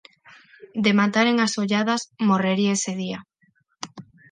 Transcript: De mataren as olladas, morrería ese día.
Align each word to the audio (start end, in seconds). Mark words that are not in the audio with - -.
De 0.85 0.91
mataren 0.99 1.37
as 1.45 1.53
olladas, 1.61 2.01
morrería 2.27 2.75
ese 2.77 2.93
día. 3.01 3.19